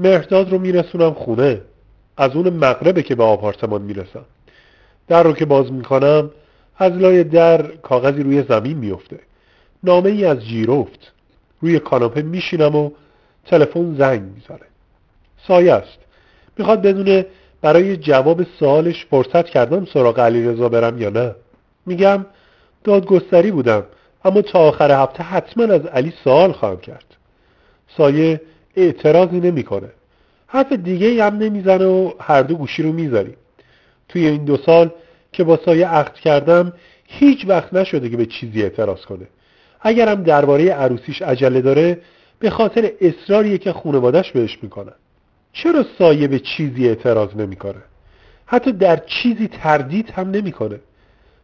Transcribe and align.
مهرداد 0.00 0.50
رو 0.50 0.58
میرسونم 0.58 1.14
خونه. 1.14 1.60
از 2.16 2.36
اون 2.36 2.48
مغربه 2.48 3.02
که 3.02 3.14
به 3.14 3.24
آپارتمان 3.24 3.82
می‌رسم. 3.82 4.24
در 5.08 5.22
رو 5.22 5.32
که 5.32 5.44
باز 5.44 5.72
می‌کنم 5.72 6.30
از 6.76 6.92
لای 6.92 7.24
در 7.24 7.62
کاغذی 7.62 8.22
روی 8.22 8.42
زمین 8.42 8.78
میفته 8.78 9.18
نامه 9.84 10.10
ای 10.10 10.24
از 10.24 10.44
جیرفت 10.44 11.12
روی 11.60 11.78
کاناپه 11.78 12.22
میشینم 12.22 12.76
و 12.76 12.90
تلفن 13.46 13.94
زنگ 13.98 14.22
می‌زنه. 14.22 14.66
سایه 15.48 15.72
است. 15.72 15.98
می‌خواد 16.58 16.82
بدونه 16.82 17.26
برای 17.62 17.96
جواب 17.96 18.42
سوالش 18.42 19.06
فرصت 19.10 19.46
کردم 19.46 19.84
سراغ 19.84 20.20
علی 20.20 20.48
رضا 20.48 20.68
برم 20.68 20.98
یا 20.98 21.10
نه. 21.10 21.34
میگم 21.86 22.26
دادگستری 22.84 23.50
بودم 23.50 23.84
اما 24.24 24.42
تا 24.42 24.58
آخر 24.58 25.02
هفته 25.02 25.22
حتما 25.22 25.64
از 25.64 25.86
علی 25.86 26.12
سوال 26.24 26.52
خواهم 26.52 26.80
کرد. 26.80 27.04
سایه 27.96 28.40
اعتراضی 28.76 29.40
نمی‌کنه. 29.40 29.88
حرف 30.46 30.72
دیگه 30.72 31.24
هم 31.24 31.38
نمی‌زنه 31.38 31.84
و 31.84 32.12
هر 32.20 32.42
دو 32.42 32.54
گوشی 32.54 32.82
رو 32.82 32.92
می‌ذاریم 32.92 33.36
توی 34.08 34.26
این 34.26 34.44
دو 34.44 34.56
سال 34.56 34.90
که 35.32 35.44
با 35.44 35.60
سایه 35.64 35.88
عقد 35.88 36.14
کردم 36.14 36.72
هیچ 37.04 37.44
وقت 37.48 37.74
نشده 37.74 38.10
که 38.10 38.16
به 38.16 38.26
چیزی 38.26 38.62
اعتراض 38.62 39.00
کنه. 39.00 39.26
اگرم 39.80 40.22
درباره 40.22 40.70
عروسیش 40.70 41.22
عجله 41.22 41.60
داره 41.60 41.98
به 42.38 42.50
خاطر 42.50 42.92
اصراریه 43.00 43.58
که 43.58 43.72
خانوادش 43.72 44.32
بهش 44.32 44.58
می‌کنن 44.62 44.92
چرا 45.52 45.84
سایه 45.98 46.28
به 46.28 46.38
چیزی 46.38 46.88
اعتراض 46.88 47.36
نمی‌کنه؟ 47.36 47.82
حتی 48.46 48.72
در 48.72 48.96
چیزی 48.96 49.48
تردید 49.48 50.10
هم 50.10 50.30
نمی‌کنه. 50.30 50.80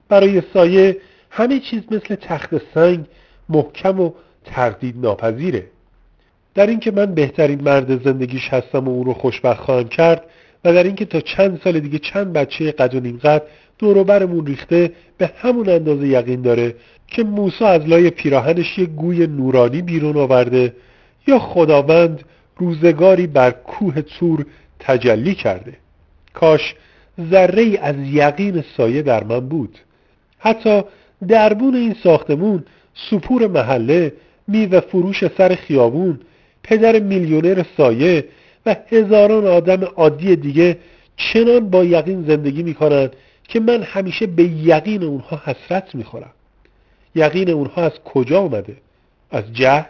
برای 0.09 0.43
سایه 0.53 0.97
همه 1.31 1.61
چیز 1.61 1.83
مثل 1.91 2.15
تخت 2.15 2.51
سنگ 2.75 3.05
محکم 3.49 4.01
و 4.01 4.13
تردید 4.45 4.95
ناپذیره 4.99 5.67
در 6.57 6.67
اینکه 6.67 6.91
من 6.91 7.15
بهترین 7.15 7.63
مرد 7.63 8.05
زندگیش 8.05 8.49
هستم 8.49 8.89
و 8.89 8.91
او 8.91 9.05
رو 9.05 9.13
خوشبخت 9.15 9.61
خواهم 9.61 9.89
کرد 9.89 10.25
و 10.65 10.73
در 10.73 10.83
اینکه 10.83 11.05
تا 11.05 11.21
چند 11.21 11.61
سال 11.65 11.81
دیگه 11.81 11.99
چند 11.99 12.33
بچه 12.33 12.73
قد 12.73 12.95
و 12.95 13.01
نیم 13.01 13.17
قد 13.17 13.43
دوروبرمون 13.79 14.47
ریخته 14.47 14.93
به 15.19 15.31
همون 15.37 15.69
اندازه 15.69 16.09
یقین 16.09 16.43
داره 16.43 16.75
که 17.07 17.25
موسا 17.25 17.67
از 17.67 17.89
لای 17.89 18.11
پیراهنش 18.11 18.79
یه 18.79 18.87
گوی 18.87 19.27
نورانی 19.27 19.83
بیرون 19.83 20.17
آورده 20.17 20.75
یا 21.27 21.39
خداوند 21.39 22.25
روزگاری 22.57 23.27
بر 23.27 23.51
کوه 23.51 24.03
تور 24.03 24.47
تجلی 24.81 25.35
کرده. 25.35 25.73
کاش 26.35 26.75
ذره 27.31 27.63
ای 27.63 27.77
از 27.77 27.97
یقین 27.99 28.65
سایه 28.77 29.03
در 29.03 29.25
من 29.25 29.41
بود. 29.41 29.79
حتی 30.39 30.83
دربون 31.29 31.75
این 31.75 31.97
ساختمون 32.03 32.65
سپور 33.11 33.47
محله 33.47 34.13
میوه 34.49 34.81
فروش 34.81 35.27
سر 35.27 35.55
خیابون 35.55 36.21
پدر 36.67 37.01
میلیونر 37.01 37.65
سایه 37.77 38.25
و 38.67 38.77
هزاران 38.89 39.47
آدم 39.47 39.85
عادی 39.85 40.37
دیگه 40.37 40.79
چنان 41.17 41.71
با 41.71 41.85
یقین 41.85 42.25
زندگی 42.29 42.63
می‌کنن 42.63 43.11
که 43.49 43.61
من 43.61 43.83
همیشه 43.83 44.27
به 44.27 44.43
یقین 44.43 45.03
اونها 45.03 45.43
حسرت 45.45 45.95
می‌خورم. 45.95 46.33
یقین 47.15 47.51
اونها 47.51 47.83
از 47.83 47.93
کجا 48.05 48.39
اومده؟ 48.39 48.77
از 49.31 49.53
جهل؟ 49.53 49.85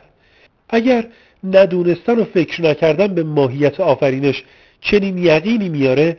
اگر 0.68 1.06
ندونستن 1.44 2.18
و 2.18 2.24
فکر 2.24 2.62
نکردن 2.62 3.14
به 3.14 3.22
ماهیت 3.22 3.80
آفرینش 3.80 4.44
چنین 4.80 5.18
یقینی 5.18 5.68
میاره 5.68 6.18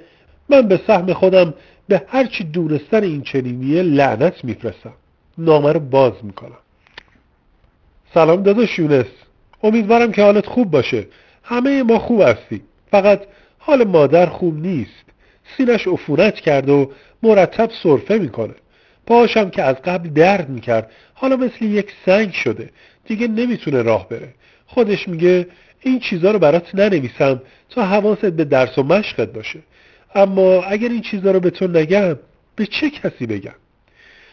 من 0.50 0.61
به 0.61 0.80
سهم 0.88 1.13
خودم 1.13 1.53
به 1.88 2.02
هرچی 2.08 2.44
دونستن 2.44 3.03
این 3.03 3.22
چنینیه 3.22 3.81
لعنت 3.81 4.44
میفرستم. 4.44 4.94
نامه 5.38 5.72
رو 5.72 5.80
باز 5.80 6.13
می‌کنم. 6.23 6.58
سلام 8.13 8.44
داداش 8.44 8.80
یونس. 8.80 9.05
امیدوارم 9.63 10.11
که 10.11 10.23
حالت 10.23 10.45
خوب 10.45 10.72
باشه. 10.72 11.08
همه 11.44 11.83
ما 11.83 12.00
خوب 12.00 12.22
هستی 12.22 12.61
فقط 12.91 13.22
حال 13.59 13.83
مادر 13.83 14.25
خوب 14.25 14.59
نیست. 14.59 15.05
سینش 15.58 15.88
عفونت 15.88 16.36
کرد 16.36 16.69
و 16.69 16.91
مرتب 17.23 17.72
صرفه 17.83 18.17
می‌کنه. 18.17 18.53
پاشم 19.05 19.50
که 19.50 19.63
از 19.63 19.75
قبل 19.75 20.09
درد 20.09 20.50
می‌کرد. 20.50 20.91
حالا 21.13 21.35
مثل 21.35 21.66
یک 21.66 21.91
سنگ 22.06 22.31
شده. 22.31 22.69
دیگه 23.06 23.28
نمی‌تونه 23.28 23.81
راه 23.81 24.09
بره. 24.09 24.34
خودش 24.66 25.07
میگه 25.07 25.47
این 25.81 26.00
چیزا 26.00 26.31
رو 26.31 26.40
برات 26.40 26.75
ننویسم 26.75 27.41
تا 27.69 27.85
حواست 27.85 28.25
به 28.25 28.44
درس 28.46 28.78
و 28.78 28.84
مشقت 28.84 29.34
باشه. 29.34 29.59
اما 30.16 30.63
اگر 30.63 30.90
این 30.90 31.01
چیزا 31.01 31.31
رو 31.31 31.40
به 31.40 31.50
تو 31.50 31.67
نگم 31.67 32.16
به 32.56 32.66
چه 32.66 32.90
کسی 32.90 33.25
بگم؟ 33.25 33.56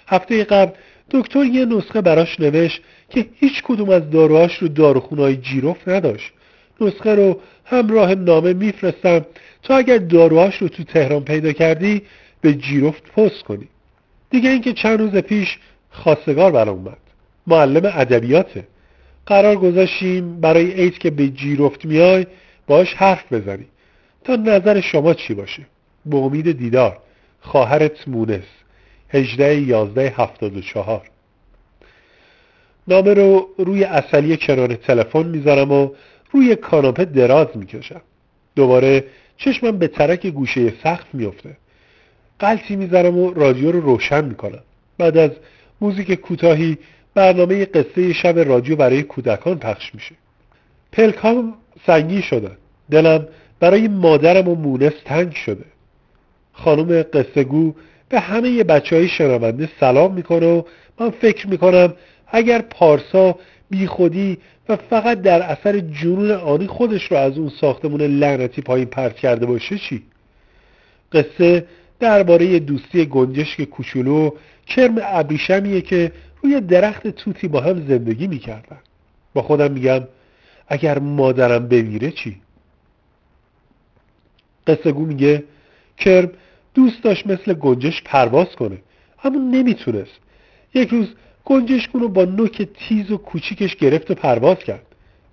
هفته 0.08 0.44
قبل 0.44 0.72
دکتر 1.10 1.44
یه 1.44 1.64
نسخه 1.64 2.00
براش 2.00 2.40
نوشت 2.40 2.82
که 3.10 3.26
هیچ 3.34 3.62
کدوم 3.62 3.90
از 3.90 4.10
داروهاش 4.10 4.58
رو 4.58 4.68
داروخونهای 4.68 5.36
جیروف 5.36 5.88
نداشت. 5.88 6.32
نسخه 6.80 7.14
رو 7.14 7.40
همراه 7.64 8.14
نامه 8.14 8.52
میفرستم 8.52 9.26
تا 9.62 9.76
اگر 9.76 9.98
داروهاش 9.98 10.56
رو 10.56 10.68
تو 10.68 10.84
تهران 10.84 11.24
پیدا 11.24 11.52
کردی 11.52 12.02
به 12.40 12.54
جیرفت 12.54 13.12
پست 13.12 13.42
کنی. 13.42 13.68
دیگه 14.30 14.50
اینکه 14.50 14.72
چند 14.72 15.00
روز 15.00 15.16
پیش 15.16 15.58
خواستگار 15.90 16.52
برام 16.52 16.76
اومد. 16.76 16.98
معلم 17.46 17.92
ادبیاته. 17.94 18.66
قرار 19.26 19.56
گذاشتیم 19.56 20.40
برای 20.40 20.72
عید 20.72 20.98
که 20.98 21.10
به 21.10 21.28
جیرفت 21.28 21.84
میای 21.84 22.26
باش 22.66 22.94
حرف 22.94 23.32
بزنی. 23.32 23.66
تا 24.24 24.36
نظر 24.36 24.80
شما 24.80 25.14
چی 25.14 25.34
باشه؟ 25.34 25.66
به 26.06 26.16
امید 26.16 26.58
دیدار. 26.58 26.98
خواهرت 27.40 28.08
مونس. 28.08 28.63
18 29.14 29.60
11 29.60 30.12
74 30.16 31.02
نامه 32.88 33.14
رو 33.14 33.48
روی 33.58 33.84
اصلی 33.84 34.36
کنار 34.36 34.74
تلفن 34.74 35.26
می‌ذارم 35.26 35.72
و 35.72 35.90
روی 36.30 36.56
کاناپه 36.56 37.04
دراز 37.04 37.46
می‌کشم. 37.54 38.00
دوباره 38.56 39.04
چشمم 39.36 39.78
به 39.78 39.88
ترک 39.88 40.26
گوشه 40.26 40.72
سقف 40.82 41.14
میفته 41.14 41.56
قلطی 42.38 42.76
می‌ذارم 42.76 43.18
و 43.18 43.34
رادیو 43.34 43.72
رو 43.72 43.80
روشن 43.80 44.24
می‌کنم. 44.24 44.62
بعد 44.98 45.16
از 45.16 45.30
موزیک 45.80 46.12
کوتاهی 46.12 46.78
برنامه 47.14 47.64
قصه 47.64 48.12
شب 48.12 48.38
رادیو 48.38 48.76
برای 48.76 49.02
کودکان 49.02 49.58
پخش 49.58 49.94
میشه. 49.94 50.14
پلکام 50.92 51.54
سنگی 51.86 52.22
شدن 52.22 52.56
دلم 52.90 53.28
برای 53.60 53.88
مادرم 53.88 54.48
و 54.48 54.54
مونس 54.54 54.92
تنگ 55.04 55.32
شده. 55.34 55.64
خانم 56.52 57.02
قصه 57.02 57.44
گو 57.44 57.74
به 58.14 58.20
همه 58.20 58.64
بچه 58.64 58.96
های 58.96 59.08
شنونده 59.08 59.68
سلام 59.80 60.14
می‌کنه 60.14 60.46
و 60.46 60.62
من 61.00 61.10
فکر 61.10 61.48
می‌کنم 61.48 61.94
اگر 62.26 62.62
پارسا 62.62 63.38
بی 63.70 63.86
خودی 63.86 64.38
و 64.68 64.76
فقط 64.76 65.22
در 65.22 65.42
اثر 65.42 65.80
جنون 65.80 66.30
آنی 66.30 66.66
خودش 66.66 67.04
رو 67.04 67.16
از 67.16 67.38
اون 67.38 67.48
ساختمون 67.60 68.00
لعنتی 68.00 68.62
پایین 68.62 68.86
پرت 68.86 69.16
کرده 69.16 69.46
باشه 69.46 69.78
چی؟ 69.78 70.02
قصه 71.12 71.66
درباره 72.00 72.58
دوستی 72.58 73.06
گنجشک 73.06 73.64
کوچولو 73.64 74.30
کرم 74.66 74.94
ابریشمیه 75.02 75.80
که 75.80 76.12
روی 76.42 76.60
درخت 76.60 77.08
توتی 77.08 77.48
با 77.48 77.60
هم 77.60 77.86
زندگی 77.88 78.26
می‌کردن 78.26 78.78
با 79.34 79.42
خودم 79.42 79.72
میگم 79.72 80.00
اگر 80.68 80.98
مادرم 80.98 81.68
بمیره 81.68 82.10
چی؟ 82.10 82.40
قصه 84.66 84.92
گو 84.92 85.06
میگه 85.06 85.44
کرم 85.98 86.30
دوست 86.74 87.02
داشت 87.02 87.26
مثل 87.26 87.52
گنجش 87.54 88.02
پرواز 88.02 88.48
کنه. 88.48 88.78
اما 89.24 89.38
نمی‌تونست. 89.38 90.20
یک 90.74 90.88
روز 90.88 91.08
گنجشکون 91.44 92.00
رو 92.00 92.08
با 92.08 92.24
نوک 92.24 92.62
تیز 92.62 93.10
و 93.10 93.16
کوچیکش 93.16 93.76
گرفت 93.76 94.10
و 94.10 94.14
پرواز 94.14 94.58
کرد. 94.58 94.86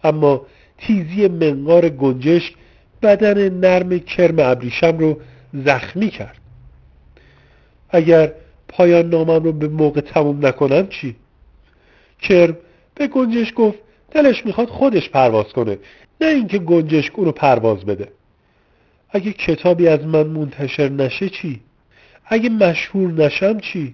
اما 0.03 0.45
تیزی 0.77 1.27
منقار 1.27 1.89
گنجشک 1.89 2.53
بدن 3.01 3.49
نرم 3.49 3.99
کرم 3.99 4.35
ابریشم 4.39 4.97
رو 4.97 5.19
زخمی 5.53 6.09
کرد. 6.09 6.37
اگر 7.89 8.31
پایان 8.67 9.09
نامم 9.09 9.43
رو 9.43 9.51
به 9.51 9.67
موقع 9.67 10.01
تموم 10.01 10.45
نکنم 10.45 10.87
چی؟ 10.87 11.15
کرم 12.21 12.57
به 12.95 13.07
گنجش 13.07 13.53
گفت 13.55 13.79
دلش 14.11 14.45
می‌خواد 14.45 14.67
خودش 14.67 15.09
پرواز 15.09 15.53
کنه 15.53 15.77
نه 16.21 16.27
اینکه 16.27 16.59
گنجشک 16.59 17.19
اونو 17.19 17.31
پرواز 17.31 17.85
بده. 17.85 18.07
اگه 19.11 19.33
کتابی 19.33 19.87
از 19.87 20.05
من 20.05 20.27
منتشر 20.27 20.89
نشه 20.89 21.29
چی؟ 21.29 21.59
اگه 22.25 22.49
مشهور 22.49 23.11
نشم 23.11 23.59
چی؟ 23.59 23.93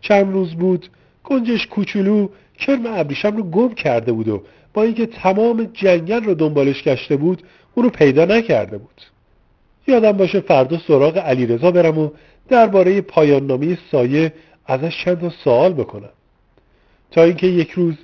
چند 0.00 0.32
روز 0.32 0.54
بود 0.54 0.86
گنجش 1.24 1.66
کوچولو 1.66 2.28
کرم 2.58 2.86
ابریشم 2.86 3.36
رو 3.36 3.42
گم 3.42 3.74
کرده 3.74 4.12
بود 4.12 4.28
و 4.28 4.42
با 4.74 4.82
اینکه 4.82 5.06
تمام 5.06 5.64
جنگل 5.64 6.24
رو 6.24 6.34
دنبالش 6.34 6.82
گشته 6.82 7.16
بود 7.16 7.42
اونو 7.74 7.88
پیدا 7.88 8.24
نکرده 8.24 8.78
بود 8.78 9.00
یادم 9.86 10.12
باشه 10.12 10.40
فردا 10.40 10.78
سراغ 10.78 11.18
علیرضا 11.18 11.70
برم 11.70 11.98
و 11.98 12.10
درباره 12.48 13.00
پایان 13.00 13.46
نامه 13.46 13.78
سایه 13.90 14.32
ازش 14.66 15.04
چند 15.04 15.20
تا 15.20 15.30
سوال 15.30 15.72
بکنم 15.72 16.12
تا 17.10 17.22
اینکه 17.22 17.46
یک 17.46 17.70
روز 17.70 17.94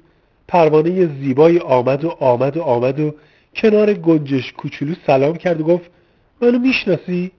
پروانه 0.48 1.06
زیبایی 1.06 1.58
آمد 1.58 2.04
و 2.04 2.08
آمد 2.08 2.56
و 2.56 2.62
آمد 2.62 3.00
و 3.00 3.14
کنار 3.56 3.94
گنجش 3.94 4.52
کوچولو 4.52 4.94
سلام 5.06 5.36
کرد 5.36 5.60
و 5.60 5.64
گفت 5.64 5.90
منو 6.40 6.58
می‌شناسی؟ 6.58 7.32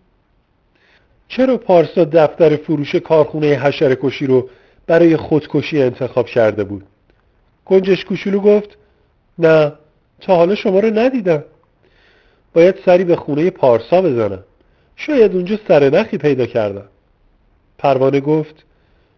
چرا 1.27 1.57
پارسا 1.57 2.03
دفتر 2.03 2.56
فروش 2.56 2.95
کارخونه 2.95 3.48
حشره 3.48 3.98
کشی 4.01 4.25
رو 4.27 4.50
برای 4.88 5.18
خودکشی 5.18 5.81
انتخاب 5.81 6.27
کرده 6.27 6.63
بود؟ 6.63 6.83
گنجش 7.65 8.06
کوچولو 8.06 8.39
گفت 8.39 8.77
نه 9.39 9.74
تا 10.21 10.36
حالا 10.36 10.56
شما 10.56 10.80
رو 10.80 11.00
ندیدم. 11.00 11.44
باید 12.53 12.75
سری 12.86 13.03
به 13.03 13.15
خونه 13.15 13.50
پارسا 13.50 14.01
بزنم. 14.01 14.44
شاید 14.95 15.36
اونجا 15.36 15.59
سر 15.68 15.89
نخی 15.89 16.18
پیدا 16.18 16.45
کردم. 16.45 16.86
پروانه 17.77 18.19
گفت 18.19 18.65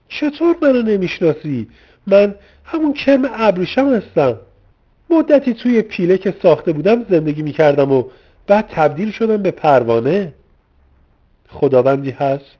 چطور 0.09 0.55
منو 0.61 0.81
نمی‌شناسی؟ 0.81 1.67
من 2.07 2.35
همون 2.65 2.93
کرم 2.93 3.29
ابریشم 3.33 3.93
هستم. 3.93 4.39
مدتی 5.09 5.53
توی 5.53 5.81
پیله 5.81 6.17
که 6.17 6.33
ساخته 6.43 6.73
بودم 6.73 7.05
زندگی 7.09 7.41
می‌کردم 7.41 7.91
و 7.91 8.03
بعد 8.47 8.67
تبدیل 8.67 9.11
شدم 9.11 9.37
به 9.37 9.51
پروانه. 9.51 10.33
خداوندی 11.49 12.11
هست. 12.11 12.57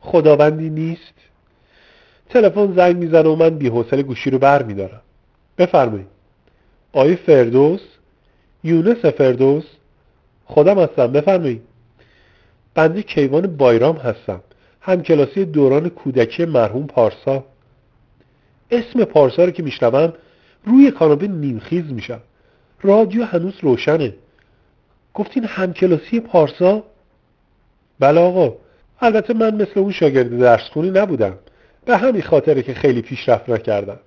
خداوندی 0.00 0.70
نیست. 0.70 1.14
تلفن 2.28 2.72
زنگ 2.72 2.96
می‌زنه 2.96 3.28
و 3.28 3.36
من 3.36 3.50
بیحوصله 3.50 4.02
گوشی 4.02 4.30
رو 4.30 4.38
بر 4.38 4.62
میدارم. 4.62 5.02
بفرمایید. 5.58 6.06
آقای 6.92 7.16
فردوس 7.16 7.80
یونس 8.64 9.04
فردوس. 9.04 9.64
خودم 10.44 10.78
هستم. 10.78 11.06
بفرمایید. 11.06 11.62
بنده 12.74 13.02
کیوان 13.02 13.56
بایرام 13.56 13.96
هستم. 13.96 14.40
همکلاسی 14.80 15.44
دوران 15.44 15.88
کودکی 15.88 16.44
مرحوم 16.44 16.86
پارسا. 16.86 17.44
اسم 18.70 19.04
پارسا 19.04 19.44
رو 19.44 19.50
که 19.50 19.62
میشنوم 19.62 20.12
روی 20.64 20.90
کاناپه 20.90 21.26
نیمخیز 21.26 21.92
میشم. 21.92 22.20
رادیو 22.82 23.24
هنوز 23.24 23.54
روشنه. 23.60 24.14
گفتین 25.16 25.44
همکلاسی 25.44 26.20
پارسا؟ 26.20 26.82
بله 27.98 28.20
آقا. 28.20 28.54
البته 29.00 29.34
من 29.34 29.54
مثل 29.54 29.80
اون 29.80 29.92
شاگرد 29.92 30.38
درس 30.38 30.68
خونی 30.72 30.90
نبودم. 30.90 31.38
به 31.84 31.96
همین 31.96 32.22
خاطره 32.22 32.62
که 32.62 32.74
خیلی 32.74 33.02
پیشرفت 33.02 33.48
نکردم. 33.48 33.98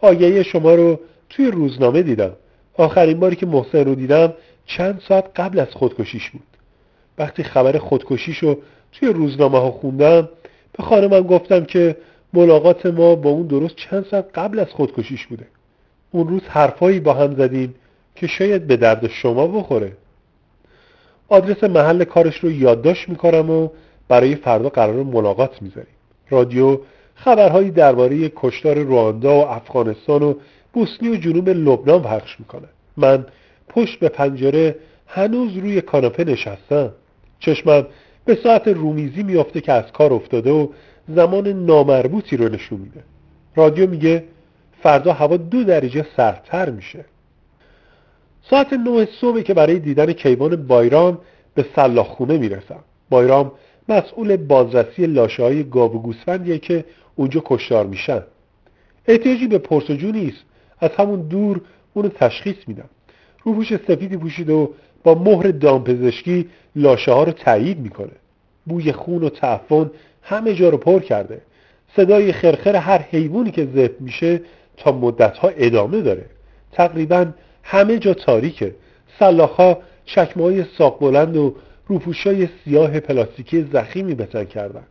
آگهی 0.00 0.44
شما 0.44 0.74
رو 0.74 1.00
توی 1.30 1.50
روزنامه 1.50 2.02
دیدم. 2.02 2.32
آخرین 2.74 3.20
باری 3.20 3.36
که 3.36 3.46
محسن 3.46 3.84
رو 3.84 3.94
دیدم 3.94 4.34
چند 4.66 5.00
ساعت 5.08 5.24
قبل 5.36 5.58
از 5.58 5.70
خودکشیش 5.70 6.30
بود. 6.30 6.42
وقتی 7.18 7.42
خبر 7.42 7.78
خودکشیش 7.78 8.38
رو 8.38 8.58
توی 8.92 9.08
روزنامه 9.08 9.58
ها 9.58 9.70
خوندم 9.70 10.28
به 10.72 10.82
خانمم 10.82 11.20
گفتم 11.20 11.64
که 11.64 11.96
ملاقات 12.32 12.86
ما 12.86 13.14
با 13.14 13.30
اون 13.30 13.46
درست 13.46 13.76
چند 13.76 14.06
ساعت 14.10 14.24
قبل 14.34 14.58
از 14.58 14.70
خودکشیش 14.70 15.26
بوده. 15.26 15.46
اون 16.10 16.28
روز 16.28 16.42
حرفایی 16.42 17.00
با 17.00 17.14
هم 17.14 17.34
زدیم 17.34 17.74
که 18.14 18.26
شاید 18.26 18.66
به 18.66 18.76
درد 18.76 19.06
شما 19.06 19.46
بخوره. 19.46 19.92
آدرس 21.28 21.64
محل 21.64 22.04
کارش 22.04 22.38
رو 22.38 22.50
یادداشت 22.50 23.08
می‌کنم 23.08 23.50
و 23.50 23.68
برای 24.08 24.34
فردا 24.34 24.68
قرار 24.68 25.02
ملاقات 25.02 25.62
می‌ذاریم. 25.62 25.94
رادیو 26.30 26.78
خبرهایی 27.14 27.70
درباره 27.70 28.32
کشتار 28.36 28.78
رواندا 28.78 29.34
و 29.34 29.48
افغانستان 29.48 30.22
و 30.22 30.34
بوسنی 30.72 31.08
و 31.08 31.16
جنوب 31.16 31.48
لبنان 31.48 32.02
پخش 32.02 32.40
می‌کنه. 32.40 32.68
من 32.96 33.26
پشت 33.68 33.98
به 33.98 34.08
پنجره 34.08 34.76
هنوز 35.06 35.56
روی 35.56 35.80
کاناپه 35.80 36.24
نشستم. 36.24 36.92
چشمم 37.40 37.86
به 38.24 38.34
ساعت 38.42 38.68
رومیزی 38.68 39.22
میافته 39.22 39.60
که 39.60 39.72
از 39.72 39.92
کار 39.92 40.12
افتاده 40.12 40.50
و 40.50 40.68
زمان 41.08 41.48
نامربوطی 41.48 42.36
رو 42.36 42.48
نشون 42.48 42.80
میده. 42.80 43.00
رادیو 43.56 43.90
میگه 43.90 44.24
فردا 44.82 45.12
هوا 45.12 45.36
دو 45.36 45.64
درجه 45.64 46.06
سردتر 46.16 46.70
میشه. 46.70 47.04
ساعت 48.50 48.72
نه 48.72 49.08
صبح 49.20 49.40
که 49.40 49.54
برای 49.54 49.78
دیدن 49.78 50.12
کیوان 50.12 50.66
بایرام 50.66 51.18
به 51.54 51.66
سلاخونه 51.76 52.38
می‌رسم. 52.38 52.80
بایرام 53.10 53.52
مسئول 53.88 54.36
بازرسی 54.36 55.06
لاشه 55.06 55.42
های 55.42 55.64
گاو 55.64 55.94
و 55.94 55.98
گوسفندیه 56.02 56.58
که 56.58 56.84
اونجا 57.16 57.42
کشتار 57.44 57.86
میشن. 57.86 58.22
احتیاجی 59.06 59.46
به 59.46 59.58
پرسجو 59.58 60.12
نیست. 60.12 60.44
از 60.80 60.90
همون 60.90 61.20
دور 61.20 61.60
اونو 61.94 62.08
تشخیص 62.08 62.56
میدم. 62.66 62.88
روپوش 63.44 63.76
سفیدی 63.76 64.16
پوشیده 64.16 64.52
و 64.52 64.68
با 65.04 65.14
مهر 65.14 65.50
دامپزشکی 65.50 66.48
لاشه 66.76 67.12
ها 67.12 67.24
رو 67.24 67.32
تایید 67.32 67.78
می‌کنه. 67.78 68.12
بوی 68.66 68.92
خون 68.92 69.22
و 69.22 69.28
تعفن 69.28 69.90
همه 70.22 70.54
جا 70.54 70.68
رو 70.68 70.76
پر 70.76 70.98
کرده. 70.98 71.40
صدای 71.96 72.32
خرخر 72.32 72.76
هر 72.76 72.98
حیوانی 72.98 73.50
که 73.50 73.68
زد 73.74 74.00
میشه 74.00 74.40
تا 74.76 74.92
مدتها 74.92 75.48
ادامه 75.48 76.00
داره. 76.00 76.24
تقریبا 76.72 77.26
همه 77.68 77.98
جا 77.98 78.14
تاریکه. 78.14 78.74
سلاخا 79.18 79.76
چکمه 80.04 80.42
های 80.42 80.64
ساق 80.78 81.00
بلند 81.00 81.36
و 81.36 81.54
روپوشای 81.86 82.48
سیاه 82.64 83.00
پلاستیکی 83.00 83.68
زخیمی 83.72 84.14
بتن 84.14 84.44
کردن. 84.44 84.82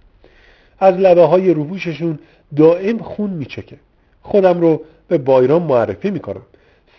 از 0.80 0.96
لبه 0.96 1.22
های 1.22 1.54
روپوششون 1.54 2.20
دائم 2.56 2.98
خون 2.98 3.30
میچکه. 3.30 3.78
خودم 4.22 4.62
رو 4.62 4.82
به 5.08 5.18
بایرام 5.18 5.64
معرفی 5.64 6.12
می‌کنم. 6.12 6.42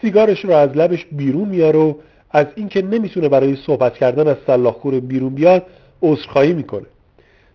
سیگارش 0.00 0.44
رو 0.44 0.52
از 0.52 0.70
لبش 0.76 1.06
بیرون 1.12 1.49
میاره 1.49 1.78
و 1.78 1.94
از 2.31 2.46
اینکه 2.56 2.82
نمی‌تونه 2.82 3.28
برای 3.28 3.56
صحبت 3.56 3.94
کردن 3.94 4.28
از 4.28 4.37
سلاخور 4.46 5.00
بیرون 5.00 5.34
بیاد 5.34 5.67
عذرخواهی 6.02 6.52
می‌کنه. 6.52 6.87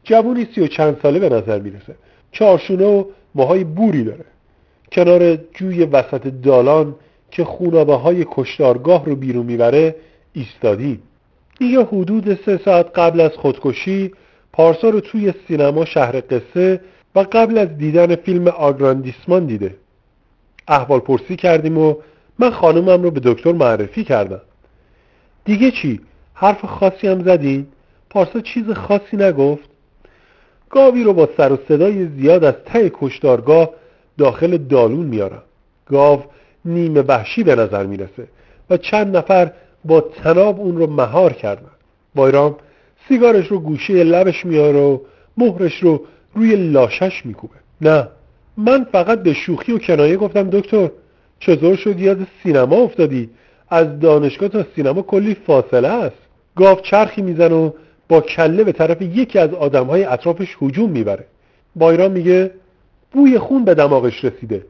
جوونی 0.04 0.48
سی 0.56 0.62
و 0.62 0.68
چند 0.68 1.00
ساله 1.04 1.20
به 1.20 1.30
نظر 1.30 1.60
می‌رسه. 1.60 1.96
چارشونه 2.32 2.86
و 2.86 3.04
موهای 3.36 3.64
بوری 3.64 4.04
داره. 4.04 4.26
کنار 4.92 5.36
جوی 5.36 5.84
وسط 5.84 6.28
دالان 6.28 6.96
که 7.32 7.44
خونابه 7.44 7.96
های 7.96 8.26
کشتارگاه 8.32 9.06
رو 9.06 9.16
بیرون 9.16 9.46
می‌بره 9.46 9.96
ایستادیم 10.34 11.02
دیگه 11.60 11.84
حدود 11.84 12.40
سه 12.46 12.60
ساعت 12.66 13.00
قبل 13.00 13.22
از 13.22 13.32
خودکشی 13.32 14.12
پارسا 14.54 14.90
رو 14.90 15.00
توی 15.00 15.34
سینما 15.48 15.86
شهر 15.86 16.22
قصه 16.30 16.82
و 17.16 17.20
قبل 17.20 17.58
از 17.58 17.78
دیدن 17.78 18.16
فیلم 18.16 18.48
آگراندیسمان 18.48 19.46
دیده 19.46 19.76
احوال 20.68 21.00
پرسی 21.00 21.36
کردیم 21.36 21.78
و 21.78 21.96
من 22.40 22.50
خانومم 22.50 23.04
رو 23.04 23.12
به 23.12 23.20
دکتر 23.24 23.52
معرفی 23.52 24.04
کردم 24.04 24.42
دیگه 25.46 25.72
چی؟ 25.72 26.02
حرف 26.34 26.66
خاصی 26.66 27.08
هم 27.08 27.24
زدین؟ 27.24 27.68
پارسا 28.10 28.40
چیز 28.40 28.70
خاصی 28.70 29.18
نگفت؟ 29.18 29.70
گاوی 30.70 31.04
رو 31.04 31.14
با 31.14 31.30
سر 31.38 31.52
و 31.52 31.58
صدای 31.68 32.08
زیاد 32.08 32.44
از 32.44 32.54
ته 32.66 32.92
کشتارگاه 32.94 33.70
داخل 34.18 34.58
دالون 34.58 35.06
میارم 35.06 35.44
گاو 35.86 36.24
نیمه 36.66 37.02
وحشی 37.02 37.44
به 37.44 37.56
نظر 37.56 37.86
می‌رسه 37.86 38.28
و 38.70 38.78
چند 38.78 39.18
نفر 39.18 39.52
با 39.86 40.02
تناب 40.02 40.60
اون 40.60 40.78
رو 40.78 40.88
مهار 40.88 41.34
کردن. 41.34 41.72
بایرام 42.16 42.56
سیگارش 43.08 43.48
رو 43.48 43.60
گوشه 43.60 44.04
لبش 44.04 44.46
میاره 44.46 44.80
و 44.80 45.00
مهرش 45.38 45.84
رو 45.84 46.02
روی 46.36 46.56
لاشش 46.56 47.26
میکوبه. 47.26 47.56
نه 47.82 48.08
من 48.58 48.84
فقط 48.92 49.24
به 49.24 49.34
شوخی 49.34 49.72
و 49.72 49.78
کنایه 49.78 50.18
گفتم 50.18 50.50
دکتر 50.50 50.90
چطور 51.40 51.76
شد 51.76 52.00
یاد 52.00 52.28
سینما 52.44 52.76
افتادی؟ 52.76 53.30
از 53.70 54.00
دانشگاه 54.00 54.50
تا 54.50 54.66
سینما 54.76 55.02
کلی 55.02 55.34
فاصله 55.34 55.88
است. 55.88 56.18
گاو 56.56 56.80
چرخی 56.82 57.22
می‌زنه 57.22 57.56
و 57.56 57.72
با 58.10 58.22
کله 58.22 58.64
به 58.64 58.72
طرف 58.72 59.02
یکی 59.02 59.40
از 59.40 59.54
آدمهای 59.54 60.04
اطرافش 60.04 60.58
هجوم 60.62 60.90
می‌بره. 60.90 61.26
بایرام 61.76 62.12
میگه 62.12 62.52
بوی 63.12 63.40
خون 63.40 63.66
به 63.66 63.74
دماغش 63.74 64.26
رسیده. 64.26 64.66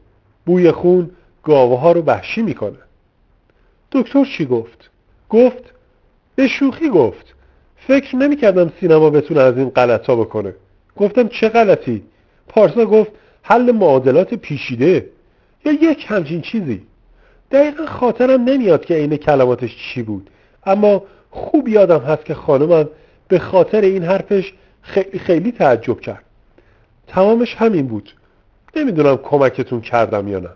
بوی 0.46 0.72
خون 0.72 1.10
گاوه 1.44 1.94
رو 1.94 2.02
وحشی 2.02 2.42
می‌کنه. 2.42 2.78
دکتر 3.92 4.26
چی 4.26 4.46
گفت؟ 4.46 4.90
گفت 5.30 5.74
به 6.36 6.48
شوخی 6.48 6.90
گفت. 6.90 7.36
فکر 7.88 8.16
نمی‌کردم 8.16 8.72
سینما 8.80 9.10
بتونه 9.10 9.40
از 9.42 9.58
این 9.58 9.70
غلط 9.70 10.06
ها 10.06 10.16
بکنه. 10.16 10.56
گفتم 10.98 11.28
چه 11.28 11.50
غلطی؟ 11.50 12.04
پارسا 12.48 12.86
گفت 12.86 13.12
حل 13.42 13.72
معادلات 13.72 14.34
پیشیده. 14.34 15.10
یا 15.66 15.72
یک 15.72 16.06
همچین 16.08 16.42
چیزی. 16.42 16.82
دقیقا 17.52 17.86
خاطرم 17.86 18.44
نمیاد 18.44 18.86
که 18.86 18.94
عین 18.94 19.18
کلماتش 19.18 19.78
چی 19.78 20.04
بود. 20.04 20.30
اما 20.66 21.04
خوب 21.30 21.68
یادم 21.68 22.00
هست 22.00 22.26
که 22.26 22.34
خانمم 22.34 22.90
به 23.28 23.40
خاطر 23.40 23.82
این 23.82 24.04
حرفش 24.04 24.54
خیلی 24.82 25.20
خیلی 25.20 25.52
تعجب 25.52 26.00
کرد. 26.00 26.24
تمامش 27.08 27.56
همین 27.56 27.88
بود. 27.88 28.16
نمی‌دونم 28.76 29.18
کمکتون 29.18 29.82
کردم 29.82 30.28
یا 30.28 30.40
نه. 30.40 30.50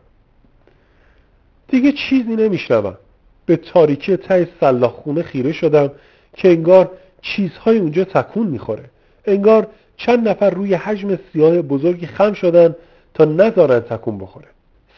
دیگه 1.75 1.91
چیزی 1.91 2.35
نمیشنوم. 2.35 2.97
به 3.45 3.55
تاریکی 3.55 4.17
ته 4.17 4.47
سلاخ 4.59 4.91
خونه 4.91 5.23
خیره 5.23 5.51
شدم 5.51 5.91
که 6.33 6.49
انگار 6.49 6.91
چیزهای 7.21 7.77
اونجا 7.77 8.03
تکون 8.03 8.47
می‌خوره. 8.47 8.83
انگار 9.25 9.67
چند 9.97 10.27
نفر 10.27 10.49
روی 10.49 10.73
حجم 10.73 11.19
سیاه 11.33 11.61
بزرگی 11.61 12.05
خم 12.05 12.33
شدن 12.33 12.75
تا 13.13 13.25
نذارن 13.25 13.79
تکون 13.79 14.17
بخوره. 14.17 14.47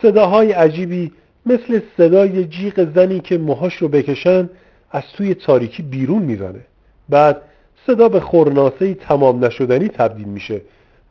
صداهای 0.01 0.51
عجیبی 0.51 1.12
مثل 1.46 1.81
صدای 1.98 2.46
جیغ 2.46 2.88
زنی 2.96 3.19
که 3.19 3.38
موهاش 3.38 3.75
رو 3.75 3.88
بکشن 3.88 4.50
از 4.91 5.03
توی 5.15 5.34
تاریکی 5.34 5.84
بیرون 5.84 6.22
می‌زنه. 6.22 6.62
بعد 7.10 7.41
صدا 7.88 8.10
به 8.10 8.19
خورناسه 8.19 8.93
تمام 8.93 9.46
نشدنی 9.46 9.88
تبدیل 9.88 10.27
میشه 10.27 10.62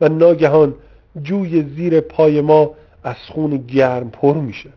و 0.01 0.09
ناگهان 0.09 0.75
جوی 1.21 1.63
زیر 1.75 2.01
پای 2.01 2.41
ما 2.41 2.71
از 3.03 3.15
خون 3.15 3.57
گرم 3.57 4.09
پر 4.09 4.37
میشه. 4.37 4.69